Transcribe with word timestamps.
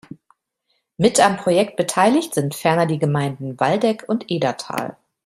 Mit 0.97 1.19
am 1.19 1.37
Projekt 1.37 1.75
beteiligt 1.75 2.33
sind 2.33 2.55
ferner 2.55 2.87
die 2.87 2.97
Gemeinden 2.97 3.59
Waldeck 3.59 4.03
und 4.09 4.31
Edertal. 4.31 4.97